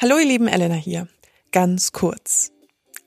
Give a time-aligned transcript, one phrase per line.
[0.00, 1.08] Hallo ihr lieben Elena hier.
[1.50, 2.52] Ganz kurz.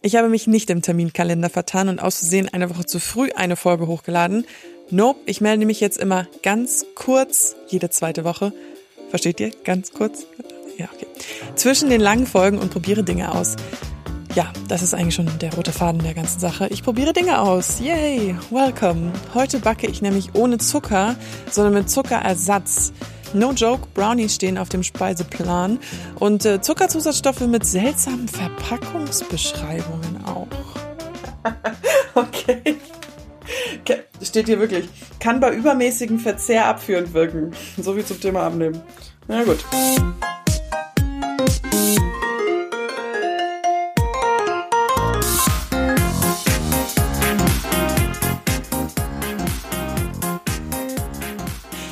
[0.01, 3.55] Ich habe mich nicht im Terminkalender vertan und aus Versehen eine Woche zu früh eine
[3.55, 4.45] Folge hochgeladen.
[4.89, 8.51] Nope, ich melde mich jetzt immer ganz kurz jede zweite Woche.
[9.09, 9.51] Versteht ihr?
[9.63, 10.25] Ganz kurz?
[10.77, 11.07] Ja, okay.
[11.55, 13.55] Zwischen den langen Folgen und probiere Dinge aus.
[14.35, 16.67] Ja, das ist eigentlich schon der rote Faden der ganzen Sache.
[16.71, 17.79] Ich probiere Dinge aus.
[17.79, 19.13] Yay, welcome.
[19.33, 21.15] Heute backe ich nämlich ohne Zucker,
[21.49, 22.91] sondern mit Zuckerersatz.
[23.33, 25.79] No joke, Brownies stehen auf dem Speiseplan
[26.15, 30.47] und äh, Zuckerzusatzstoffe mit seltsamen Verpackungsbeschreibungen auch.
[32.15, 32.77] okay.
[34.21, 34.87] Steht hier wirklich.
[35.19, 37.51] Kann bei übermäßigem Verzehr abführend wirken.
[37.77, 38.81] So wie zum Thema Abnehmen.
[39.27, 39.63] Na gut.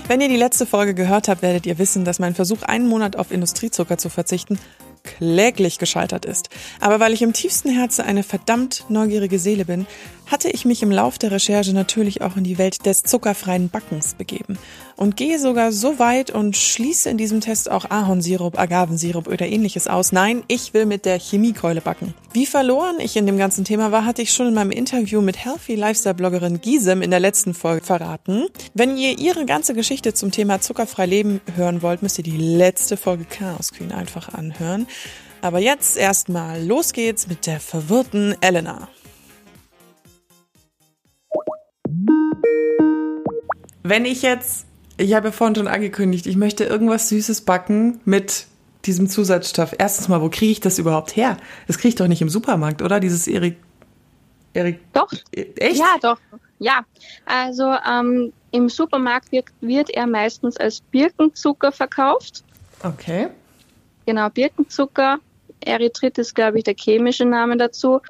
[0.09, 3.15] Wenn ihr die letzte Folge gehört habt, werdet ihr wissen, dass mein Versuch, einen Monat
[3.15, 4.57] auf Industriezucker zu verzichten,
[5.03, 6.49] kläglich gescheitert ist.
[6.79, 9.85] Aber weil ich im tiefsten Herzen eine verdammt neugierige Seele bin,
[10.29, 14.13] hatte ich mich im Lauf der Recherche natürlich auch in die Welt des zuckerfreien Backens
[14.13, 14.57] begeben
[14.95, 19.87] und gehe sogar so weit und schließe in diesem Test auch Ahornsirup, Agavensirup oder ähnliches
[19.87, 20.11] aus.
[20.11, 22.13] Nein, ich will mit der Chemiekeule backen.
[22.33, 25.43] Wie verloren ich in dem ganzen Thema war, hatte ich schon in meinem Interview mit
[25.43, 28.45] Healthy Lifestyle Bloggerin Gisem in der letzten Folge verraten.
[28.73, 32.97] Wenn ihr ihre ganze Geschichte zum Thema zuckerfrei leben hören wollt, müsst ihr die letzte
[32.97, 34.85] Folge Chaos Queen einfach anhören.
[35.41, 38.89] Aber jetzt erstmal los geht's mit der verwirrten Elena.
[43.89, 48.45] Wenn ich jetzt, ich habe ja vorhin schon angekündigt, ich möchte irgendwas Süßes backen mit
[48.85, 49.73] diesem Zusatzstoff.
[49.77, 51.37] Erstens mal, wo kriege ich das überhaupt her?
[51.65, 52.99] Das kriege ich doch nicht im Supermarkt, oder?
[52.99, 53.57] Dieses Erik.
[54.53, 54.79] Erik.
[54.93, 55.11] Doch.
[55.31, 55.79] Echt?
[55.79, 56.19] Ja, doch.
[56.59, 56.85] Ja.
[57.25, 62.43] Also ähm, im Supermarkt wird, wird er meistens als Birkenzucker verkauft.
[62.83, 63.29] Okay.
[64.05, 65.17] Genau, Birkenzucker.
[65.61, 68.01] Erythrit ist, glaube ich, der chemische Name dazu.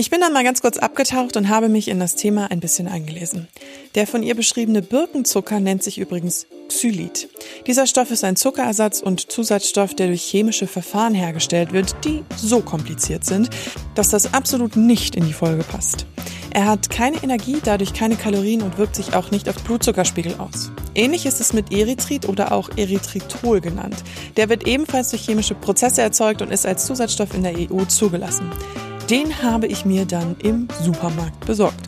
[0.00, 2.88] Ich bin dann mal ganz kurz abgetaucht und habe mich in das Thema ein bisschen
[2.88, 3.48] eingelesen.
[3.94, 7.28] Der von ihr beschriebene Birkenzucker nennt sich übrigens Xylit.
[7.66, 12.62] Dieser Stoff ist ein Zuckerersatz und Zusatzstoff, der durch chemische Verfahren hergestellt wird, die so
[12.62, 13.50] kompliziert sind,
[13.94, 16.06] dass das absolut nicht in die Folge passt.
[16.48, 20.72] Er hat keine Energie, dadurch keine Kalorien und wirkt sich auch nicht auf Blutzuckerspiegel aus.
[20.94, 23.96] Ähnlich ist es mit Erythrit oder auch Erythritol genannt.
[24.38, 28.50] Der wird ebenfalls durch chemische Prozesse erzeugt und ist als Zusatzstoff in der EU zugelassen.
[29.10, 31.80] Den habe ich mir dann im Supermarkt besorgt.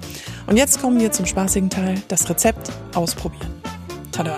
[0.49, 3.63] Und jetzt kommen wir zum spaßigen Teil, das Rezept ausprobieren.
[4.11, 4.37] Tada!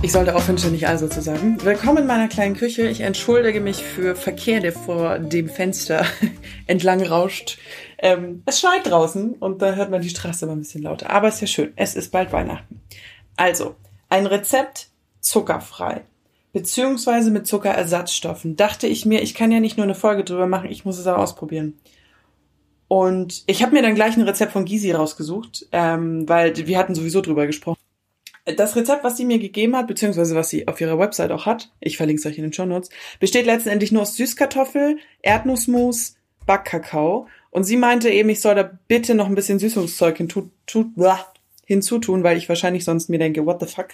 [0.00, 1.62] Ich sollte aufhören, ständig also zu sagen.
[1.62, 2.88] Willkommen in meiner kleinen Küche.
[2.88, 6.06] Ich entschuldige mich für Verkehr, der vor dem Fenster
[6.66, 7.58] entlang rauscht.
[7.98, 11.10] Ähm, es schneit draußen und da hört man die Straße immer ein bisschen lauter.
[11.10, 11.72] Aber es ist ja schön.
[11.76, 12.80] Es ist bald Weihnachten.
[13.36, 13.76] Also,
[14.08, 14.88] ein Rezept
[15.20, 16.04] zuckerfrei
[16.52, 20.70] beziehungsweise mit Zuckerersatzstoffen, dachte ich mir, ich kann ja nicht nur eine Folge drüber machen,
[20.70, 21.78] ich muss es auch ausprobieren.
[22.88, 26.94] Und ich habe mir dann gleich ein Rezept von Gysi rausgesucht, ähm, weil wir hatten
[26.94, 27.78] sowieso drüber gesprochen.
[28.56, 31.70] Das Rezept, was sie mir gegeben hat, beziehungsweise was sie auf ihrer Website auch hat,
[31.80, 32.88] ich verlinke es euch in den Show Notes,
[33.20, 36.14] besteht letztendlich nur aus Süßkartoffel, Erdnussmus,
[36.46, 37.26] Backkakao.
[37.50, 40.50] Und sie meinte eben, ich soll da bitte noch ein bisschen Süßungszeug hinzu,
[41.68, 43.88] hinzutun, weil ich wahrscheinlich sonst mir denke, what the fuck?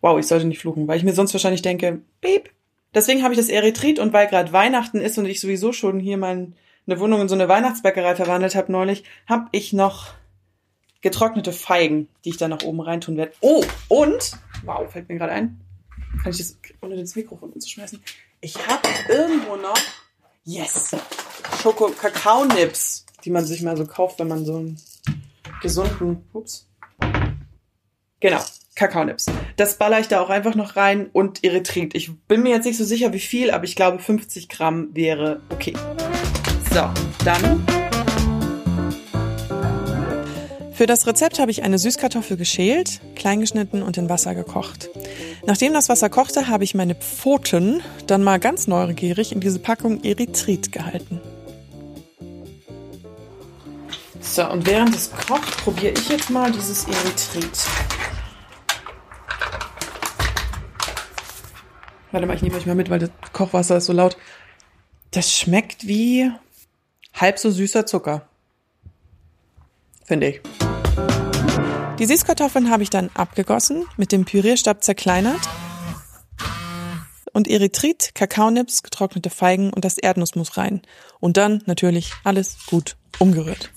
[0.00, 2.50] Wow, ich sollte nicht fluchen, weil ich mir sonst wahrscheinlich denke, beep.
[2.94, 6.16] Deswegen habe ich das Erythrit und weil gerade Weihnachten ist und ich sowieso schon hier
[6.16, 6.54] meine
[6.86, 10.14] Wohnung in so eine Weihnachtsbäckerei verwandelt habe neulich, habe ich noch
[11.00, 13.32] getrocknete Feigen, die ich da nach oben reintun werde.
[13.40, 14.32] Oh, und,
[14.64, 15.60] wow, fällt mir gerade ein,
[16.22, 18.00] kann ich das unter das Mikrofon zu schmeißen.
[18.40, 19.78] Ich habe irgendwo noch,
[20.44, 20.96] yes,
[21.62, 24.80] Schoko-Kakao-Nips, die man sich mal so kauft, wenn man so einen
[25.60, 26.68] gesunden, ups,
[28.20, 28.40] genau,
[28.74, 29.26] Kakaonips.
[29.56, 31.94] Das baller ich da auch einfach noch rein und Erythrit.
[31.94, 35.40] Ich bin mir jetzt nicht so sicher, wie viel, aber ich glaube 50 Gramm wäre
[35.50, 35.74] okay.
[36.72, 36.88] So,
[37.24, 37.66] dann.
[40.72, 44.90] Für das Rezept habe ich eine Süßkartoffel geschält, kleingeschnitten und in Wasser gekocht.
[45.44, 50.04] Nachdem das Wasser kochte, habe ich meine Pfoten dann mal ganz neugierig in diese Packung
[50.04, 51.20] Erythrit gehalten.
[54.20, 57.66] So, und während es kocht, probiere ich jetzt mal dieses Erythrit.
[62.10, 64.16] Warte mal, ich nehme euch mal mit, weil das Kochwasser ist so laut.
[65.10, 66.30] Das schmeckt wie
[67.14, 68.26] halb so süßer Zucker.
[70.04, 70.40] Finde ich.
[71.98, 75.40] Die Süßkartoffeln habe ich dann abgegossen, mit dem Pürierstab zerkleinert
[77.32, 80.82] und Erythrit, Kakaonips, getrocknete Feigen und das Erdnussmus rein.
[81.20, 83.70] Und dann natürlich alles gut umgerührt.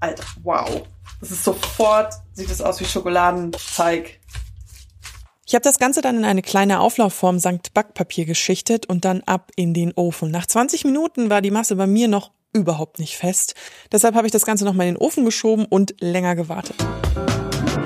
[0.00, 0.82] Alter, wow.
[1.20, 4.20] Das ist sofort, sieht das aus wie Schokoladenteig.
[5.52, 9.50] Ich habe das Ganze dann in eine kleine Auflaufform Sankt Backpapier geschichtet und dann ab
[9.54, 10.30] in den Ofen.
[10.30, 13.54] Nach 20 Minuten war die Masse bei mir noch überhaupt nicht fest.
[13.92, 16.76] Deshalb habe ich das Ganze nochmal in den Ofen geschoben und länger gewartet.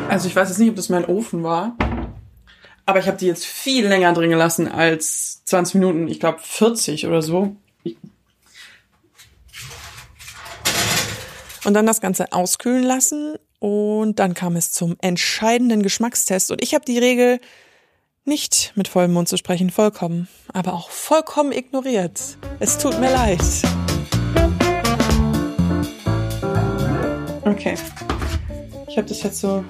[0.09, 1.77] Also ich weiß jetzt nicht, ob das mein Ofen war,
[2.85, 6.07] aber ich habe die jetzt viel länger drin gelassen als 20 Minuten.
[6.07, 7.57] Ich glaube 40 oder so.
[11.65, 16.75] Und dann das Ganze auskühlen lassen und dann kam es zum entscheidenden Geschmackstest und ich
[16.75, 17.41] habe die Regel
[18.25, 22.21] nicht mit vollem Mund zu sprechen, vollkommen, aber auch vollkommen ignoriert.
[22.59, 23.41] Es tut mir leid.
[27.45, 27.77] Okay.
[28.89, 29.65] Ich habe das jetzt so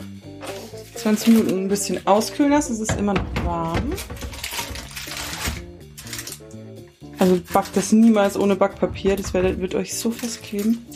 [0.97, 2.73] 20 Minuten ein bisschen auskühlen lassen.
[2.73, 3.93] Es ist immer noch warm.
[7.19, 9.17] Also backt das niemals ohne Backpapier.
[9.17, 10.87] Das wird euch so festkleben.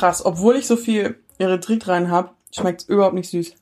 [0.00, 3.54] Krass, obwohl ich so viel Erythrit rein habe, schmeckt es überhaupt nicht süß.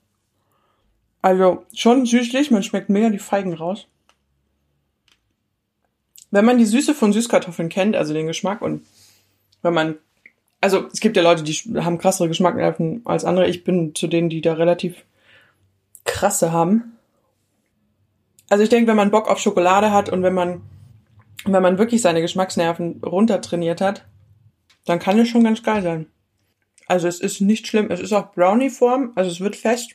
[1.21, 3.89] Also schon süßlich, man schmeckt mega die Feigen raus.
[6.31, 8.87] Wenn man die Süße von Süßkartoffeln kennt, also den Geschmack und
[9.63, 9.97] wenn man,
[10.61, 13.49] also es gibt ja Leute, die haben krassere Geschmacksnerven als andere.
[13.49, 15.05] Ich bin zu denen, die da relativ
[16.05, 16.97] krasse haben.
[18.49, 20.61] Also ich denke, wenn man Bock auf Schokolade hat und wenn man,
[21.47, 24.05] wenn man wirklich seine Geschmacksnerven runtertrainiert hat,
[24.85, 26.07] dann kann es schon ganz geil sein.
[26.89, 29.91] Also es ist nicht schlimm, es ist auch Brownie-Form, also es wird fest.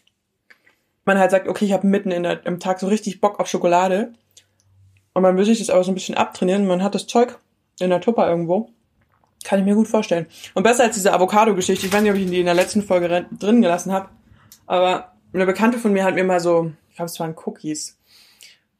[1.05, 3.47] Man halt sagt, okay, ich habe mitten in der, im Tag so richtig Bock auf
[3.47, 4.13] Schokolade.
[5.13, 6.65] Und man will sich das aber so ein bisschen abtrainieren.
[6.65, 7.39] Man hat das Zeug
[7.79, 8.69] in der Tupper irgendwo.
[9.43, 10.27] Kann ich mir gut vorstellen.
[10.53, 11.87] Und besser als diese Avocado-Geschichte.
[11.87, 14.09] Ich weiß nicht, ob ich die in der letzten Folge drin gelassen habe.
[14.65, 17.97] Aber eine Bekannte von mir hat mir mal so, ich glaube, es waren Cookies,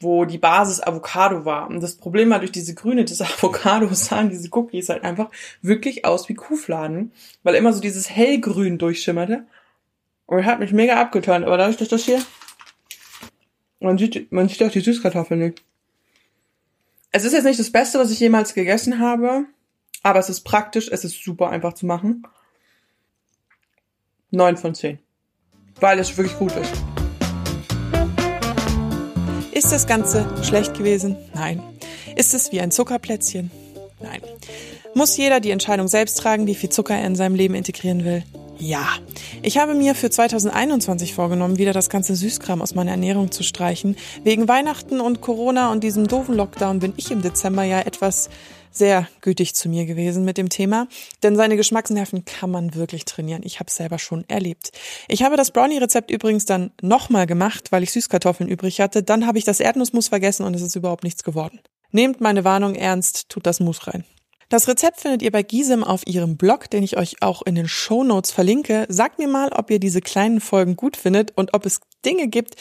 [0.04, 1.68] wo die Basis Avocado war.
[1.68, 5.30] Und das Problem war, durch diese Grüne des Avocados sahen diese Cookies halt einfach
[5.62, 7.12] wirklich aus wie Kuhfladen,
[7.44, 9.46] weil immer so dieses hellgrün durchschimmerte.
[10.26, 11.46] Und hat mich mega abgeturnt.
[11.46, 12.22] Aber dadurch, dass das hier,
[13.80, 15.64] man sieht, man sieht auch die Süßkartoffeln nicht.
[17.12, 19.46] Es ist jetzt nicht das Beste, was ich jemals gegessen habe.
[20.02, 22.24] Aber es ist praktisch, es ist super einfach zu machen.
[24.32, 25.00] 9 von 10.
[25.80, 26.93] Weil es wirklich gut ist.
[29.54, 31.16] Ist das Ganze schlecht gewesen?
[31.36, 31.62] Nein.
[32.16, 33.52] Ist es wie ein Zuckerplätzchen?
[34.02, 34.22] Nein.
[34.96, 38.24] Muss jeder die Entscheidung selbst tragen, wie viel Zucker er in seinem Leben integrieren will?
[38.60, 38.88] Ja.
[39.42, 43.96] Ich habe mir für 2021 vorgenommen, wieder das ganze Süßkram aus meiner Ernährung zu streichen.
[44.24, 48.30] Wegen Weihnachten und Corona und diesem doofen Lockdown bin ich im Dezember ja etwas
[48.72, 50.88] sehr gütig zu mir gewesen mit dem Thema,
[51.22, 53.44] denn seine Geschmacksnerven kann man wirklich trainieren.
[53.44, 54.72] Ich habe es selber schon erlebt.
[55.08, 59.04] Ich habe das Brownie-Rezept übrigens dann nochmal gemacht, weil ich Süßkartoffeln übrig hatte.
[59.04, 61.60] Dann habe ich das Erdnussmus vergessen und es ist überhaupt nichts geworden.
[61.92, 64.04] Nehmt meine Warnung ernst, tut das Mus rein.
[64.54, 67.68] Das Rezept findet ihr bei Gisem auf ihrem Blog, den ich euch auch in den
[67.68, 68.86] Show Notes verlinke.
[68.88, 72.58] Sagt mir mal, ob ihr diese kleinen Folgen gut findet und ob es Dinge gibt,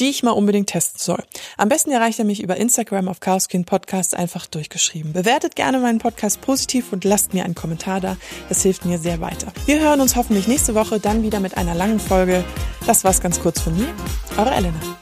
[0.00, 1.24] die ich mal unbedingt testen soll.
[1.56, 5.14] Am besten erreicht er mich über Instagram auf Chaoskin Podcast einfach durchgeschrieben.
[5.14, 8.18] Bewertet gerne meinen Podcast positiv und lasst mir einen Kommentar da.
[8.50, 9.50] Das hilft mir sehr weiter.
[9.64, 12.44] Wir hören uns hoffentlich nächste Woche dann wieder mit einer langen Folge.
[12.86, 13.88] Das war's ganz kurz von mir.
[14.36, 14.99] Eure Elena.